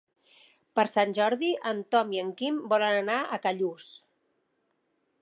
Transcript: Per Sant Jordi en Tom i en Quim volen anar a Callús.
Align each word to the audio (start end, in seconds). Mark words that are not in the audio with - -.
Per 0.79 0.85
Sant 0.93 1.13
Jordi 1.17 1.51
en 1.73 1.83
Tom 1.97 2.15
i 2.17 2.23
en 2.23 2.33
Quim 2.41 2.59
volen 2.75 3.01
anar 3.05 3.23
a 3.23 3.41
Callús. 3.47 3.89